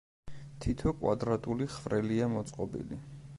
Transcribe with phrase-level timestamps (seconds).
[0.63, 3.01] თითო კვადრატული ხვრელია მოწყობილი.